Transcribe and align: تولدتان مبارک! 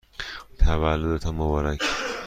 تولدتان 0.65 1.33
مبارک! 1.35 1.81